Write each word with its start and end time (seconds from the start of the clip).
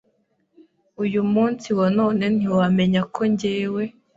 uyu 1.03 1.21
munsi 1.33 1.67
wa 1.79 1.87
none 1.97 2.23
ntiwamenya 2.35 3.01
ko 3.13 3.21
njyewe 3.31 3.83